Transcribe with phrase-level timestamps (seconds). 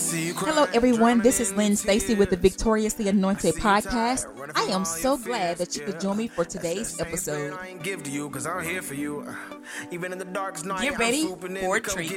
[0.00, 1.18] Hello, everyone.
[1.22, 4.26] This is Lynn Stacy with the Victoriously Anointed podcast.
[4.54, 7.58] I am so glad that you could join me for today's episode.
[10.82, 11.26] Get ready
[11.60, 12.10] for a treat.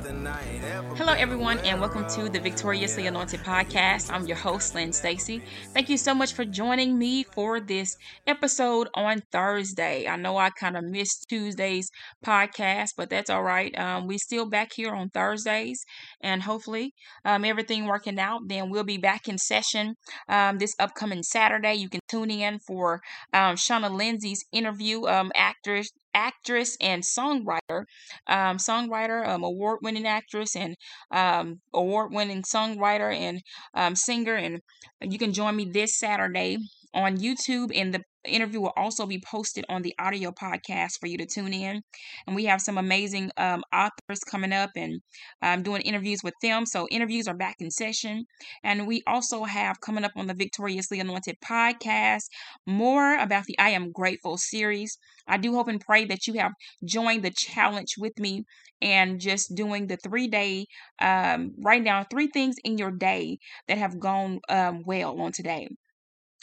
[0.00, 4.12] Hello, everyone, and welcome to the Victoriously Anointed podcast.
[4.12, 5.42] I'm your host, Lynn Stacy.
[5.74, 10.06] Thank you so much for joining me for this episode on Thursday.
[10.06, 11.90] I know I kind of missed Tuesday's
[12.24, 13.76] podcast, but that's all right.
[13.76, 15.84] Um, we still back here on Thursdays,
[16.20, 16.94] and hopefully,
[17.24, 18.42] um, everything working out.
[18.46, 19.96] Then we'll be back in session
[20.28, 21.74] um, this upcoming Saturday.
[21.74, 23.00] You can tune in for
[23.32, 27.84] um, Shauna Lindsay's interview, um, actress actress and songwriter,
[28.26, 30.76] um, songwriter, um, award-winning actress and
[31.10, 33.40] um, award-winning songwriter and
[33.74, 34.34] um, singer.
[34.34, 34.60] And
[35.00, 36.58] you can join me this Saturday
[36.94, 41.16] on YouTube and the interview will also be posted on the audio podcast for you
[41.18, 41.82] to tune in.
[42.26, 45.00] And we have some amazing um, authors coming up and
[45.42, 46.66] um, doing interviews with them.
[46.66, 48.24] So interviews are back in session.
[48.62, 52.24] And we also have coming up on the Victoriously Anointed podcast
[52.66, 54.98] more about the I Am Grateful series.
[55.26, 56.52] I do hope and pray that you have
[56.84, 58.44] joined the challenge with me
[58.80, 60.66] and just doing the three day,
[61.00, 65.68] um, writing down three things in your day that have gone um, well on today.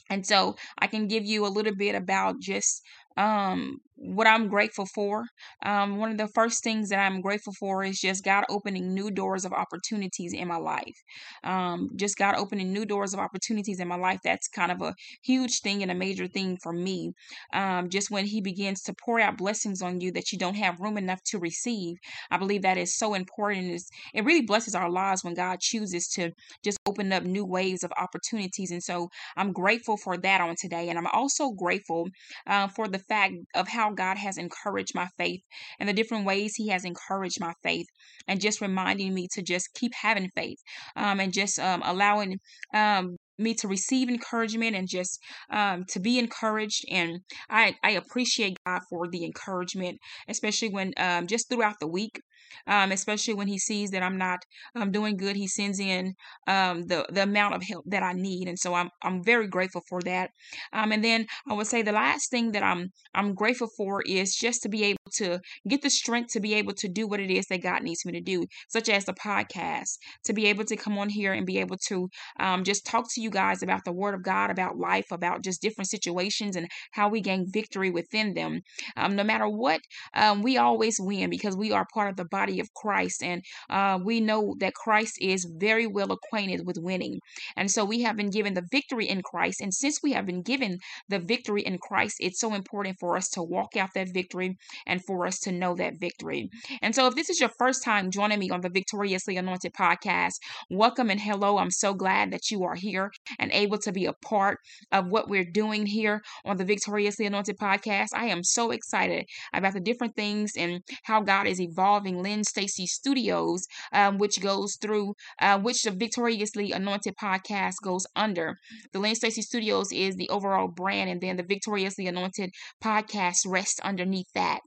[0.10, 2.82] And so I can give you a little bit about just
[3.18, 5.26] um, what I'm grateful for.
[5.66, 9.10] Um, one of the first things that I'm grateful for is just God opening new
[9.10, 10.96] doors of opportunities in my life.
[11.44, 14.20] Um, just God opening new doors of opportunities in my life.
[14.24, 14.94] That's kind of a
[15.24, 17.14] huge thing and a major thing for me.
[17.54, 20.80] Um, just when He begins to pour out blessings on you that you don't have
[20.80, 21.98] room enough to receive,
[22.32, 23.72] I believe that is so important.
[23.72, 26.32] It's, it really blesses our lives when God chooses to
[26.64, 28.72] just open up new waves of opportunities.
[28.72, 30.90] And so I'm grateful for that on today.
[30.90, 32.10] And I'm also grateful
[32.48, 35.42] uh, for the fact of how God has encouraged my faith
[35.80, 37.88] and the different ways He has encouraged my faith,
[38.28, 40.58] and just reminding me to just keep having faith
[40.96, 42.40] um, and just um, allowing
[42.74, 45.20] um, me to receive encouragement and just
[45.50, 46.86] um, to be encouraged.
[46.92, 47.20] And
[47.50, 52.20] I, I appreciate God for the encouragement, especially when um, just throughout the week
[52.68, 54.40] um, especially when he sees that I'm not
[54.76, 55.36] um, doing good.
[55.36, 56.14] He sends in
[56.48, 59.82] um, the the amount of help that I need, and so I'm I'm very grateful
[59.90, 60.32] for that.
[60.74, 64.36] Um, and then I would say the last thing that I'm I'm grateful for is
[64.36, 67.30] just to be able to get the strength to be able to do what it
[67.30, 70.76] is that God needs me to do, such as the podcast, to be able to
[70.76, 72.10] come on here and be able to
[72.40, 75.62] um, just talk to you guys about the Word of God, about life, about just
[75.62, 78.62] different situations and how we gain victory within them.
[78.98, 79.82] Um, no matter what,
[80.14, 83.24] um, we always win because we are part of the body of Christ.
[83.24, 87.20] And uh, we know that Christ is very well acquainted with winning.
[87.56, 89.62] And so we have been given the victory in Christ.
[89.62, 93.30] And since we have been given the victory in Christ, it's so important for us
[93.30, 96.50] to walk out that victory and for us to know that victory.
[96.82, 100.34] And so if this is your first time joining me on the Victoriously Anointed podcast,
[100.70, 101.58] welcome and hello.
[101.58, 104.60] I'm so glad that you are here and able to be a part
[104.92, 108.10] of what we're doing here on the Victoriously Anointed podcast.
[108.14, 112.86] I am so excited about the different things and how God is evolving Lynn Stacy
[112.86, 118.58] Studios, um, which goes through, uh, which the Victoriously Anointed podcast goes under.
[118.94, 122.52] The Lynn Stacy Studios is the overall brand, and then the Victoriously Anointed
[122.84, 124.60] podcast rests underneath that.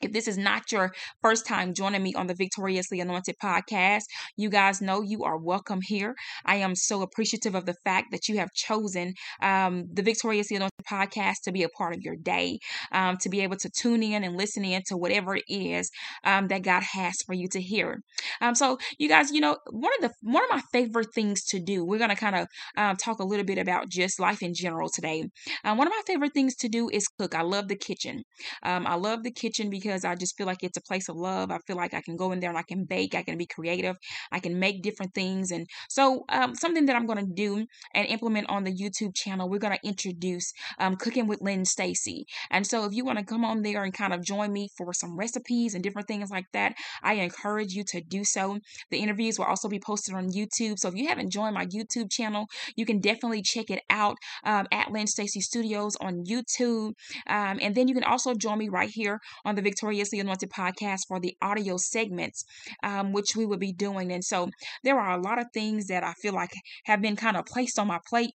[0.00, 0.92] If this is not your
[1.22, 4.04] first time joining me on the Victoriously Anointed podcast,
[4.36, 6.14] you guys know you are welcome here.
[6.44, 10.86] I am so appreciative of the fact that you have chosen um, the Victoriously Anointed
[10.88, 12.60] podcast to be a part of your day,
[12.92, 15.90] um, to be able to tune in and listen in to whatever it is
[16.22, 18.00] um, that God has for you to hear.
[18.40, 21.58] Um, so, you guys, you know, one of the one of my favorite things to
[21.58, 21.84] do.
[21.84, 25.24] We're gonna kind of um, talk a little bit about just life in general today.
[25.64, 27.34] Um, one of my favorite things to do is cook.
[27.34, 28.22] I love the kitchen.
[28.62, 31.50] I love the kitchen because because I just feel like it's a place of love.
[31.50, 33.46] I feel like I can go in there and I can bake, I can be
[33.46, 33.96] creative,
[34.30, 35.50] I can make different things.
[35.50, 39.48] And so, um, something that I'm going to do and implement on the YouTube channel,
[39.48, 42.26] we're going to introduce um, Cooking with Lynn Stacy.
[42.50, 44.92] And so, if you want to come on there and kind of join me for
[44.92, 48.58] some recipes and different things like that, I encourage you to do so.
[48.90, 50.78] The interviews will also be posted on YouTube.
[50.78, 52.46] So, if you haven't joined my YouTube channel,
[52.76, 56.92] you can definitely check it out um, at Lynn Stacy Studios on YouTube.
[57.26, 61.02] Um, and then you can also join me right here on the Victoriously Anointed podcast
[61.06, 62.44] for the audio segments,
[62.82, 64.10] um, which we will be doing.
[64.10, 64.50] And so
[64.82, 66.50] there are a lot of things that I feel like
[66.86, 68.32] have been kind of placed on my plate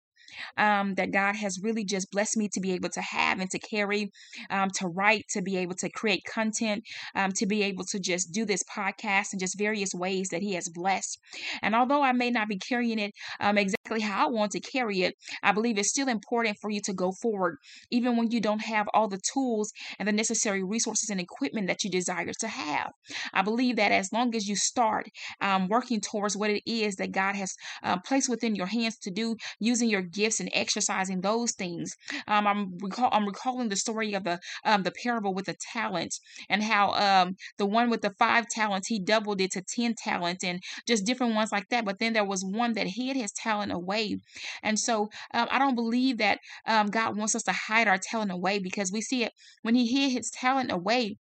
[0.56, 3.58] um, that God has really just blessed me to be able to have and to
[3.58, 4.10] carry,
[4.50, 6.84] um, to write, to be able to create content,
[7.14, 10.54] um, to be able to just do this podcast and just various ways that He
[10.54, 11.18] has blessed.
[11.62, 15.02] And although I may not be carrying it um, exactly how I want to carry
[15.02, 17.56] it, I believe it's still important for you to go forward,
[17.90, 21.84] even when you don't have all the tools and the necessary resources and equipment that
[21.84, 22.92] you desire to have.
[23.32, 25.08] I believe that as long as you start
[25.40, 29.10] um, working towards what it is that God has uh, placed within your hands to
[29.10, 31.94] do, using your gifts and exercising those things.
[32.28, 36.20] Um, I'm recall I'm recalling the story of the um, the parable with the talents
[36.48, 40.44] and how um, the one with the five talents he doubled it to ten talents
[40.44, 41.84] and just different ones like that.
[41.84, 44.16] But then there was one that hid his talent away,
[44.62, 48.32] and so um, I don't believe that um, God wants us to hide our talent
[48.32, 49.32] away because we see it
[49.62, 51.16] when he hid his talent away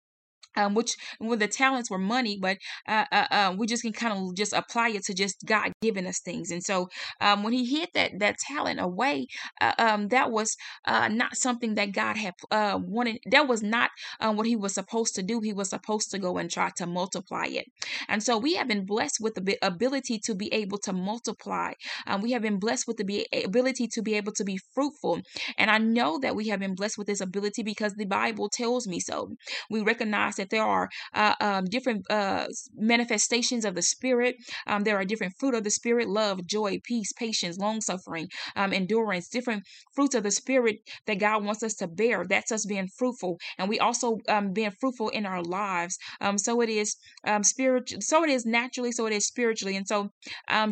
[0.56, 2.58] um, which when the talents were money, but
[2.88, 6.08] uh, uh, uh, we just can kind of just apply it to just God giving
[6.08, 6.52] us things.
[6.52, 6.90] And so
[7.20, 9.28] um, when he hid that that talent away,
[9.60, 10.56] uh, um, that was
[10.86, 13.20] uh, not something that God had uh, wanted.
[13.30, 15.40] That was not what he was supposed to do.
[15.42, 17.66] He was supposed to go and try to multiply it.
[18.08, 21.74] And so we have been blessed with the ability to be able to multiply.
[22.08, 25.22] Um, we have been blessed with the ability to be able to be fruitful.
[25.58, 28.88] And I know that we have been blessed with this ability because the Bible tells
[28.88, 29.32] me so.
[29.70, 32.46] We recognize that there are uh, um, different uh,
[32.76, 34.36] manifestations of the Spirit.
[34.68, 38.74] Um, there are different fruit of the Spirit love, joy, peace, patience, long suffering, um,
[38.74, 39.64] endurance, different
[39.96, 40.78] fruits of the Spirit
[41.08, 42.26] that God wants us to bear.
[42.28, 43.38] That's us being fruitful.
[43.58, 45.98] And we also um, being fruitful in our lives.
[46.20, 46.96] Um, so it is
[47.26, 49.76] um, spiritual, so it is naturally, so it is spiritually.
[49.76, 50.10] And so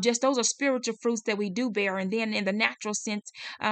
[0.02, 1.98] just those are spiritual fruits that we do bear.
[1.98, 3.32] And then in the natural sense,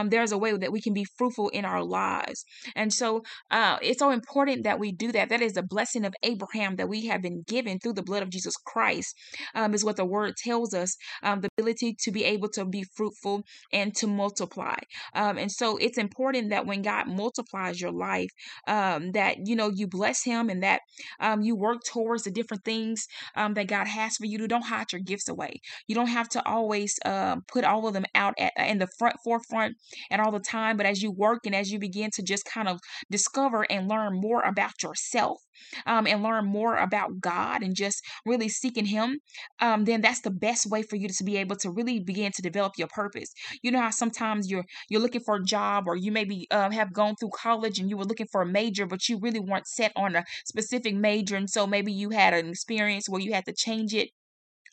[0.09, 2.45] there's a way that we can be fruitful in our lives.
[2.75, 5.29] And so uh, it's so important that we do that.
[5.29, 8.21] That is a blessing blessing of Abraham that we have been given through the blood
[8.21, 9.15] of Jesus Christ
[9.55, 12.83] um, is what the word tells us um, the ability to be able to be
[12.95, 14.75] fruitful and to multiply.
[15.15, 18.29] Um, and so it's important that when God multiplies your life,
[18.67, 20.81] um, that you know you bless Him and that
[21.21, 23.07] um, you work towards the different things
[23.37, 24.37] um, that God has for you.
[24.39, 25.61] To don't hide your gifts away.
[25.87, 26.99] You don't have to always
[27.47, 29.77] put all of them out at, in the front forefront
[30.11, 30.75] and all the time.
[30.75, 32.79] But as you work and as you begin to just kind of
[33.09, 35.39] discover and learn more about yourself,
[35.85, 39.19] um, and learn more about God and just really seeking Him,
[39.59, 42.41] um, then that's the best way for you to be able to really begin to
[42.41, 43.31] develop your purpose.
[43.61, 46.93] You know how sometimes you're you're looking for a job, or you maybe uh, have
[46.93, 49.91] gone through college and you were looking for a major, but you really weren't set
[49.95, 53.53] on a specific major, and so maybe you had an experience where you had to
[53.53, 54.09] change it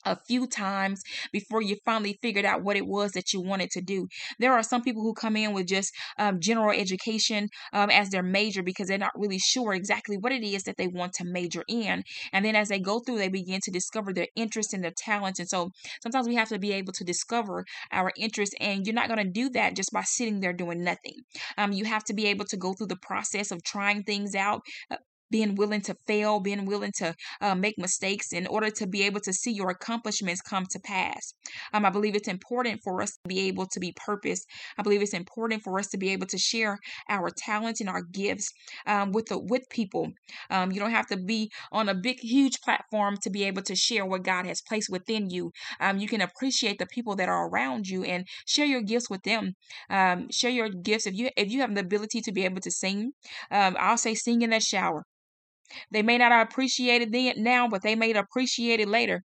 [0.04, 1.02] a few times
[1.32, 4.08] before you finally figured out what it was that you wanted to do.
[4.38, 8.22] There are some people who come in with just um, general education um, as their
[8.22, 11.64] major because they're not really sure exactly what it is that they want to major
[11.68, 12.02] in.
[12.32, 15.38] And then as they go through, they begin to discover their interests and their talents.
[15.38, 15.70] And so
[16.02, 19.30] sometimes we have to be able to discover our interests, and you're not going to
[19.30, 21.14] do that just by sitting there doing nothing.
[21.56, 24.62] Um, you have to be able to go through the process of trying things out,
[24.90, 24.96] uh,
[25.34, 29.18] being willing to fail, being willing to uh, make mistakes in order to be able
[29.18, 31.34] to see your accomplishments come to pass.
[31.72, 34.44] Um, I believe it's important for us to be able to be purpose.
[34.78, 36.78] I believe it's important for us to be able to share
[37.08, 38.48] our talents and our gifts
[38.86, 40.12] um, with the with people.
[40.50, 43.74] Um, you don't have to be on a big, huge platform to be able to
[43.74, 45.50] share what God has placed within you.
[45.80, 49.24] Um, you can appreciate the people that are around you and share your gifts with
[49.24, 49.54] them.
[49.90, 52.70] Um, share your gifts if you if you have the ability to be able to
[52.70, 53.14] sing.
[53.50, 55.02] Um, I'll say sing in that shower.
[55.90, 59.24] They may not have appreciated it then now, but they may appreciate it later.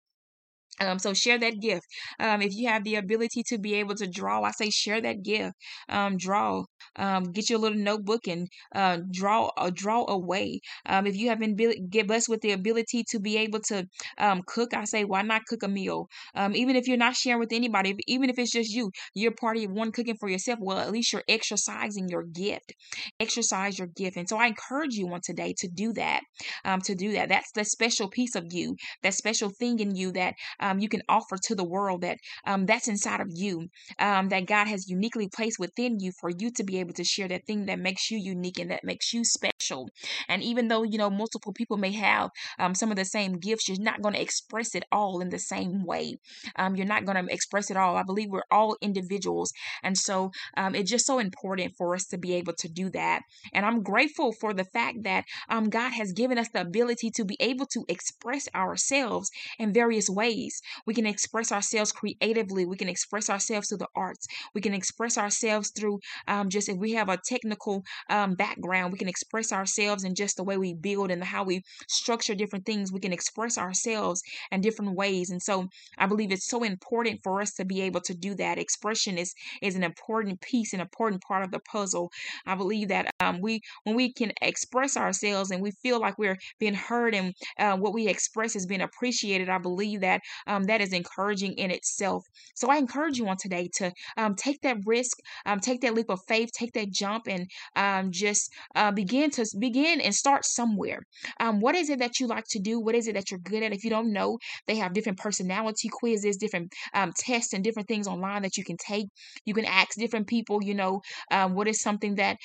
[0.79, 1.85] Um, so share that gift.
[2.19, 5.23] Um, if you have the ability to be able to draw, I say share that
[5.23, 5.53] gift.
[5.89, 6.63] Um, draw.
[6.95, 9.47] Um, get your little notebook and uh, draw.
[9.57, 10.59] Uh, draw away.
[10.85, 11.55] Um, if you have been
[11.89, 13.85] get blessed with the ability to be able to
[14.17, 16.07] um, cook, I say why not cook a meal?
[16.55, 19.57] even if you're not sharing with anybody, if, even if it's just you, you're part
[19.57, 20.59] of one cooking for yourself.
[20.61, 22.73] Well, at least you're exercising your gift.
[23.19, 24.17] Exercise your gift.
[24.17, 26.21] And so I encourage you on today to do that.
[26.65, 27.29] to do that.
[27.29, 28.75] That's the special piece of you.
[29.03, 30.35] That special thing in you that
[30.69, 33.67] um, you can offer to the world that um, that's inside of you
[33.99, 37.27] um, that God has uniquely placed within you for you to be able to share
[37.27, 39.89] that thing that makes you unique and that makes you special.
[40.27, 43.67] And even though you know multiple people may have um, some of the same gifts,
[43.67, 46.17] you're not going to express it all in the same way.
[46.55, 47.95] Um, you're not going to express it all.
[47.95, 49.51] I believe we're all individuals,
[49.83, 53.21] and so um, it's just so important for us to be able to do that.
[53.53, 55.25] And I'm grateful for the fact that
[55.69, 60.58] God has given us the ability to be able to express ourselves in various ways.
[60.85, 62.65] We can express ourselves creatively.
[62.65, 64.27] We can express ourselves through the arts.
[64.53, 68.99] We can express ourselves through um, just if we have a technical um, background, we
[68.99, 72.91] can express ourselves in just the way we build and how we structure different things.
[72.91, 75.29] We can express ourselves in different ways.
[75.29, 78.57] And so I believe it's so important for us to be able to do that.
[78.57, 82.11] Expression is is an important piece, an important part of the puzzle.
[82.45, 86.37] I believe that um, we when we can express ourselves and we feel like we're
[86.59, 90.81] being heard and uh, what we express is being appreciated, I believe that um, that
[90.81, 92.23] is encouraging in itself.
[92.55, 96.09] So I encourage you on today to um, take that risk, um, take that leap
[96.09, 100.99] of faith, take that jump, and um, just uh, begin to begin and start somewhere.
[101.39, 102.79] Um, what is it that you like to do?
[102.79, 103.73] What is it that you're good at?
[103.73, 108.07] If you don't know, they have different personality quizzes, different um, tests, and different things
[108.07, 109.07] online that you can take.
[109.45, 112.37] You can ask different people, you know, what is something that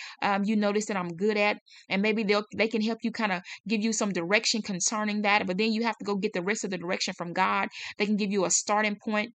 [0.44, 1.58] you notice that I'm good at,
[1.88, 5.46] and maybe they'll they can help you kind of give you some direction concerning that.
[5.46, 7.68] But then you have to go get the rest of the direction from God.
[7.98, 9.34] They can give you a starting point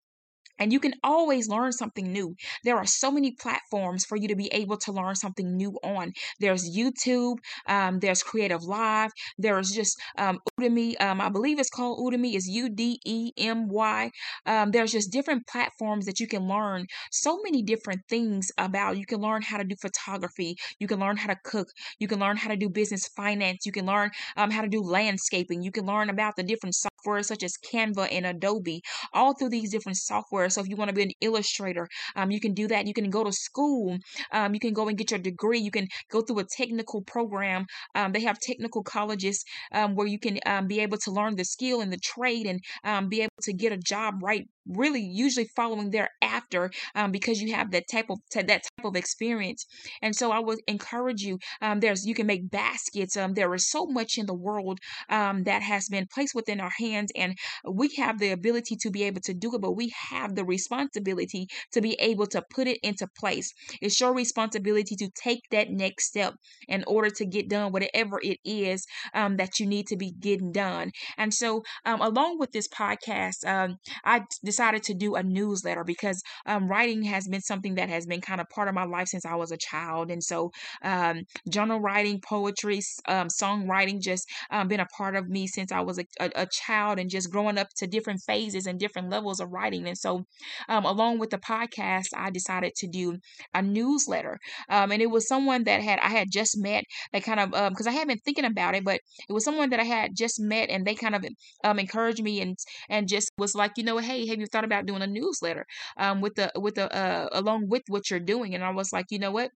[0.59, 2.35] and you can always learn something new.
[2.63, 6.13] There are so many platforms for you to be able to learn something new on.
[6.39, 7.37] There's YouTube,
[7.67, 10.99] um, there's Creative Live, there's just um, Udemy.
[11.01, 12.35] Um, I believe it's called Udemy.
[12.35, 14.11] Is U D E M Y.
[14.45, 18.97] Um, there's just different platforms that you can learn so many different things about.
[18.97, 20.55] You can learn how to do photography.
[20.79, 21.67] You can learn how to cook.
[21.99, 23.65] You can learn how to do business finance.
[23.65, 25.61] You can learn um, how to do landscaping.
[25.61, 28.81] You can learn about the different software such as Canva and Adobe.
[29.13, 32.39] All through these different software so if you want to be an illustrator, um, you
[32.39, 32.87] can do that.
[32.87, 33.97] You can go to school.
[34.31, 35.59] Um, you can go and get your degree.
[35.59, 37.65] You can go through a technical program.
[37.95, 41.45] Um, they have technical colleges um, where you can um, be able to learn the
[41.45, 45.49] skill and the trade and um, be able to get a job right really usually
[45.55, 49.65] following thereafter um, because you have that type of that type of experience
[50.01, 53.69] and so i would encourage you um, there's you can make baskets um, there is
[53.69, 57.35] so much in the world um, that has been placed within our hands and
[57.69, 61.48] we have the ability to be able to do it but we have the responsibility
[61.74, 63.51] to be able to put it into place
[63.82, 66.34] it's your responsibility to take that next step
[66.67, 70.51] in order to get done whatever it is um, that you need to be getting
[70.51, 73.44] done and so um, along with this podcast
[74.06, 78.22] i decided to do a newsletter because um, writing has been something that has been
[78.22, 80.12] kind of part of my life since I was a child.
[80.12, 80.51] And so,
[80.84, 85.82] um, journal writing, poetry, um, songwriting just um, been a part of me since I
[85.82, 89.39] was a, a, a, child and just growing up to different phases and different levels
[89.39, 89.88] of writing.
[89.88, 90.25] And so,
[90.69, 93.17] um, along with the podcast, I decided to do
[93.53, 94.39] a newsletter.
[94.69, 97.88] Um, and it was someone that had I had just met that kind of because
[97.88, 100.69] I had been thinking about it, but it was someone that I had just met
[100.69, 101.25] and they kind of
[101.77, 102.57] encouraged me and
[102.89, 105.65] and just was like, you know, hey, have you thought about doing a newsletter
[105.98, 108.55] um, with the with the uh, along with what you're doing?
[108.55, 109.51] And I was like, you know what?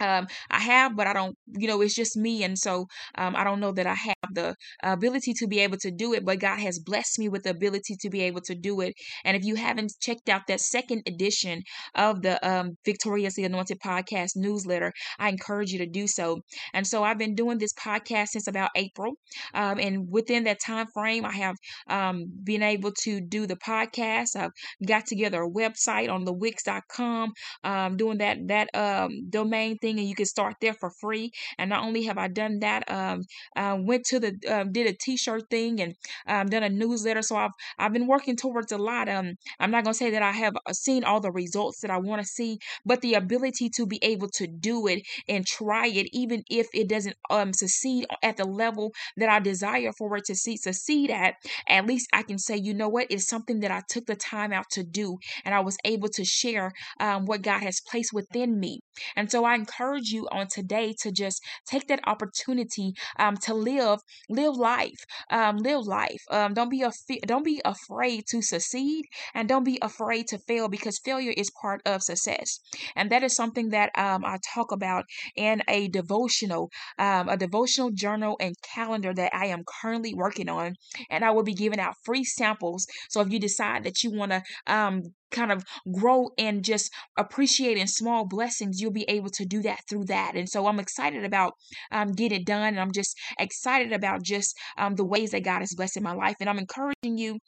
[0.00, 2.42] Um, I have, but I don't, you know, it's just me.
[2.44, 5.90] And so um, I don't know that I have the ability to be able to
[5.90, 8.80] do it, but God has blessed me with the ability to be able to do
[8.80, 8.94] it.
[9.24, 11.62] And if you haven't checked out that second edition
[11.94, 16.40] of the um, Victoriously Anointed podcast newsletter, I encourage you to do so.
[16.72, 19.14] And so I've been doing this podcast since about April.
[19.54, 21.56] Um, and within that time frame, I have
[21.88, 24.36] um, been able to do the podcast.
[24.36, 24.52] I've
[24.86, 27.32] got together a website on the wix.com,
[27.64, 31.30] um, doing that, that um, domain thing and you can start there for free.
[31.58, 33.22] And not only have I done that, um,
[33.56, 35.94] uh, went to the um, did a T-shirt thing and
[36.26, 37.22] um, done a newsletter.
[37.22, 39.08] So I've I've been working towards a lot.
[39.08, 41.98] Um, I'm not gonna say that I have uh, seen all the results that I
[41.98, 46.08] want to see, but the ability to be able to do it and try it,
[46.12, 50.34] even if it doesn't um succeed at the level that I desire for it to
[50.34, 51.34] see, succeed at,
[51.68, 54.52] at least I can say, you know what, it's something that I took the time
[54.52, 58.58] out to do, and I was able to share um, what God has placed within
[58.60, 58.80] me.
[59.16, 64.00] And so I encourage you on today to just take that opportunity um, to live
[64.28, 66.22] live life um, live life.
[66.30, 66.94] Um, don't be af-
[67.26, 71.80] don't be afraid to succeed and don't be afraid to fail because failure is part
[71.86, 72.60] of success.
[72.96, 75.04] And that is something that um, I talk about
[75.36, 80.74] in a devotional um, a devotional journal and calendar that I am currently working on
[81.10, 82.86] and I will be giving out free samples.
[83.08, 87.86] So if you decide that you want to um, kind of grow and just appreciating
[87.86, 90.34] small blessings, you'll be able to do that through that.
[90.36, 91.54] And so I'm excited about
[91.90, 92.68] um, getting it done.
[92.68, 96.36] And I'm just excited about just um, the ways that God is blessing my life.
[96.40, 97.38] And I'm encouraging you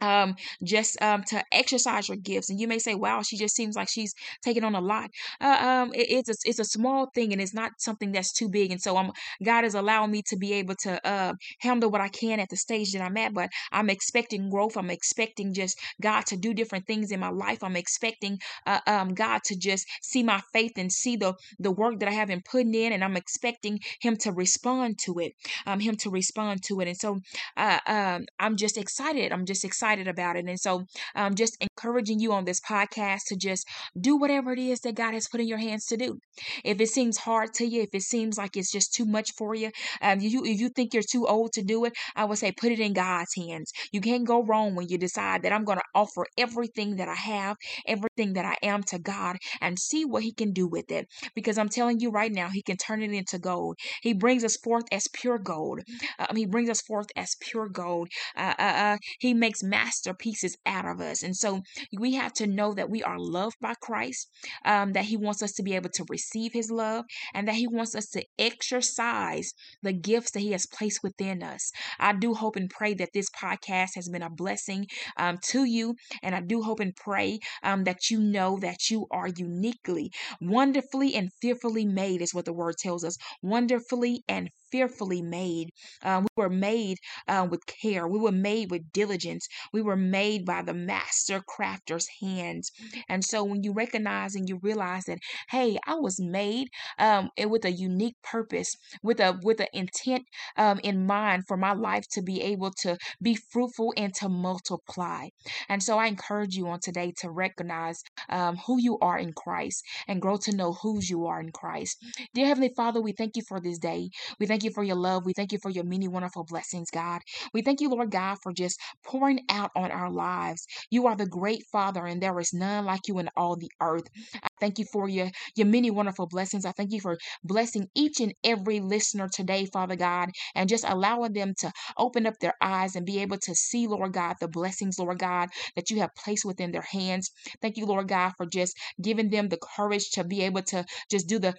[0.00, 0.34] um
[0.64, 2.50] just um to exercise your gifts.
[2.50, 5.10] And you may say wow she just seems like she's taking on a lot.
[5.40, 8.48] Uh, um it, it's a, it's a small thing and it's not something that's too
[8.48, 8.70] big.
[8.70, 9.10] And so i'm
[9.44, 12.56] god is allowing me to be able to uh handle what i can at the
[12.56, 13.32] stage that i'm at.
[13.34, 14.76] But i'm expecting growth.
[14.76, 17.62] I'm expecting just god to do different things in my life.
[17.64, 22.00] I'm expecting uh, um god to just see my faith and see the the work
[22.00, 22.92] that i have been putting in.
[22.92, 25.32] And i'm expecting him to respond to it
[25.66, 26.88] um him to respond to it.
[26.88, 27.20] And so
[27.56, 29.32] uh um i'm just excited.
[29.32, 30.46] I'm just excited excited about it.
[30.46, 33.66] And so, um, just encouraging you on this podcast to just
[34.00, 36.18] do whatever it is that God has put in your hands to do.
[36.64, 39.54] If it seems hard to you, if it seems like it's just too much for
[39.54, 39.70] you,
[40.02, 42.72] um, you if you think you're too old to do it, I would say put
[42.72, 43.72] it in God's hands.
[43.92, 47.14] You can't go wrong when you decide that I'm going to offer everything that I
[47.14, 51.06] have, everything that I am to God, and see what He can do with it.
[51.34, 53.76] Because I'm telling you right now, He can turn it into gold.
[54.02, 55.80] He brings us forth as pure gold.
[56.18, 58.08] Um, he brings us forth as pure gold.
[58.36, 61.22] Uh, uh, uh, he makes masterpieces out of us.
[61.22, 61.60] And so
[61.98, 64.30] we have to know that we are loved by Christ,
[64.64, 67.04] um, that He wants us to be able to receive His love,
[67.34, 69.52] and that He wants us to exercise
[69.82, 71.70] the gifts that He has placed within us.
[71.98, 75.94] I do hope and pray that this podcast has been a blessing um, to you.
[76.22, 81.14] And I do hope and pray um, that you know that you are uniquely, wonderfully,
[81.14, 83.16] and fearfully made, is what the word tells us.
[83.42, 85.70] Wonderfully and fearfully made.
[86.02, 88.06] Um, we were made uh, with care.
[88.06, 89.48] We were made with diligence.
[89.72, 92.70] We were made by the master crafter's hands.
[93.08, 95.18] And so when you recognize and you realize that,
[95.50, 96.68] hey, I was made
[96.98, 100.24] um, with a unique purpose, with a with an intent
[100.56, 105.28] um, in mind for my life to be able to be fruitful and to multiply.
[105.68, 109.82] And so I encourage you on today to recognize um, who you are in Christ
[110.06, 111.96] and grow to know whose you are in Christ.
[112.34, 114.10] Dear Heavenly Father, we thank you for this day.
[114.38, 115.24] We thank you for your love.
[115.26, 117.22] We thank you for your many wonderful blessings, God.
[117.54, 120.66] We thank you, Lord God, for just pouring out on our lives.
[120.90, 124.04] You are the great Father, and there is none like you in all the earth.
[124.42, 126.66] I thank you for your, your many wonderful blessings.
[126.66, 131.32] I thank you for blessing each and every listener today, Father God, and just allowing
[131.32, 134.98] them to open up their eyes and be able to see, Lord God, the blessings,
[134.98, 137.30] Lord God, that you have placed within their hands.
[137.62, 141.28] Thank you, Lord God, for just giving them the courage to be able to just
[141.28, 141.54] do the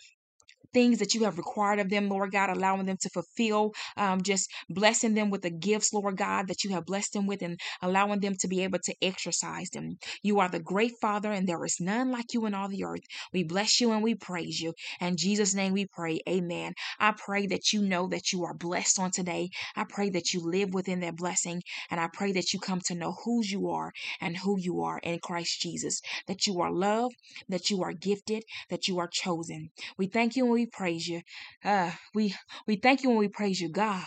[0.77, 4.48] things that you have required of them, Lord God, allowing them to fulfill, um, just
[4.69, 8.19] blessing them with the gifts, Lord God, that you have blessed them with, and allowing
[8.19, 9.98] them to be able to exercise them.
[10.22, 13.01] You are the great Father, and there is none like you in all the earth.
[13.34, 14.75] We bless you and we praise you.
[15.01, 16.74] In Jesus' name we pray, Amen.
[17.00, 19.50] I pray that you know that you are blessed on today.
[19.75, 22.93] I pray that you live within that blessing, and I pray that you come to
[22.93, 23.91] know whose you are
[24.22, 27.15] and who you are in Christ Jesus, that you are loved,
[27.50, 29.72] that you are gifted, that you are chosen.
[29.98, 31.21] We thank you and we praise you.
[31.63, 32.36] Uh, we
[32.67, 34.05] we thank you when we praise you, God.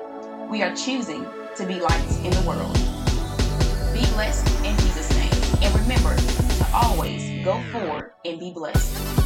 [0.50, 3.03] we are choosing to be lights in the world.
[4.04, 5.32] Be blessed in Jesus' name.
[5.64, 9.23] And remember to always go forward and be blessed.